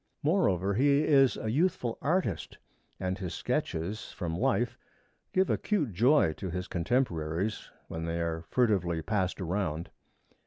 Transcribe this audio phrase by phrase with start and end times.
[0.23, 2.57] Moreover, he is a youthful artist
[2.99, 4.75] and his sketches from life
[5.31, 9.91] give acute joy to his contemporaries when they are furtively passed around.